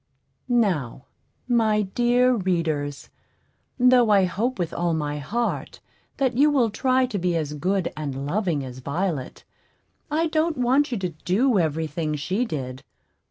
[0.49, 1.05] Now,
[1.47, 3.11] my dear readers,
[3.77, 5.79] though I hope with all my heart
[6.17, 9.43] that you will try to be as good and loving as Violet,
[10.09, 12.83] I don't want you to do every thing she did.